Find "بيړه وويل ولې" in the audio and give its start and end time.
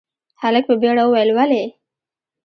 0.81-1.63